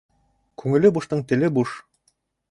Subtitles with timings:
[0.61, 1.75] Күңеле буштың теле буш.